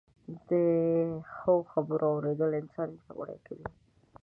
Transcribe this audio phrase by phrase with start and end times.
[0.49, 0.51] د
[1.35, 3.67] ښو خبرو اورېدل انسان پياوړی کوي